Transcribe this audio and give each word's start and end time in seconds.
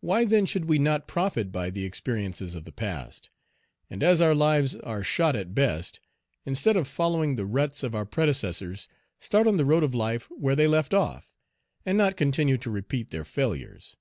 Why 0.00 0.24
then 0.24 0.46
should 0.46 0.64
we 0.64 0.78
not 0.78 1.06
profit 1.06 1.52
by 1.52 1.68
the 1.68 1.84
experiences 1.84 2.54
of 2.54 2.64
the 2.64 2.72
past; 2.72 3.28
and 3.90 4.02
as 4.02 4.22
our 4.22 4.34
lives 4.34 4.76
are 4.76 5.02
shot 5.04 5.36
at 5.36 5.54
best, 5.54 6.00
instead 6.46 6.74
of 6.74 6.88
following 6.88 7.36
the 7.36 7.44
ruts 7.44 7.82
of 7.82 7.94
our 7.94 8.06
predecessors, 8.06 8.88
start 9.20 9.46
on 9.46 9.58
the 9.58 9.66
road 9.66 9.84
of 9.84 9.94
life 9.94 10.24
where 10.30 10.56
they 10.56 10.66
left 10.66 10.94
off, 10.94 11.34
and 11.84 11.98
not 11.98 12.16
continue 12.16 12.56
to 12.56 12.70
repeat 12.70 13.10
their 13.10 13.26
failures? 13.26 13.94